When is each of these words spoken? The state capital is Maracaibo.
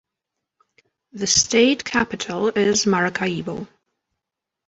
The 1.13 1.27
state 1.27 1.85
capital 1.85 2.49
is 2.49 2.87
Maracaibo. 2.87 3.67